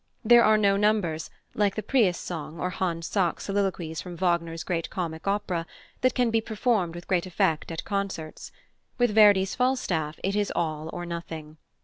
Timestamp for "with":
6.95-7.07, 8.97-9.11